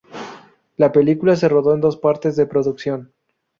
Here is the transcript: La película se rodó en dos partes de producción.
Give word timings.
La 0.77 0.91
película 0.91 1.35
se 1.35 1.47
rodó 1.47 1.75
en 1.75 1.79
dos 1.81 1.95
partes 1.95 2.35
de 2.35 2.47
producción. 2.47 3.13